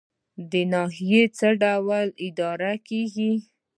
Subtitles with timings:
[0.71, 3.31] ناحیه څه ډول اداره کیږي؟